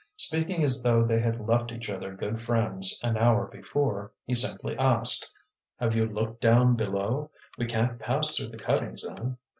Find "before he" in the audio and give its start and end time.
3.45-4.33